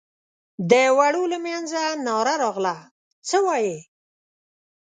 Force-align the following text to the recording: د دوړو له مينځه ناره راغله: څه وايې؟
د 0.69 0.71
دوړو 0.89 1.23
له 1.31 1.37
مينځه 1.45 1.81
ناره 2.05 2.35
راغله: 2.43 2.75
څه 3.27 3.37
وايې؟ 3.45 3.77